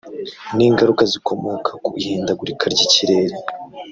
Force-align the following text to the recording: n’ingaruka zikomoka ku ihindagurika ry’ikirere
n’ingaruka 0.55 1.03
zikomoka 1.11 1.71
ku 1.83 1.89
ihindagurika 2.01 2.65
ry’ikirere 2.73 3.35